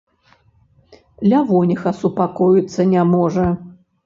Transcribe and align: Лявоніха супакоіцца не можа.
Лявоніха 1.31 1.93
супакоіцца 2.01 2.81
не 2.97 3.05
можа. 3.13 3.47